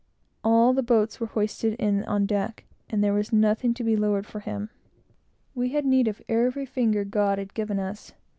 [0.43, 4.25] All the boats were hoisted in on deck, and there was nothing to be lowered
[4.25, 4.71] for him.
[5.53, 8.11] We had need of every finger God had given us.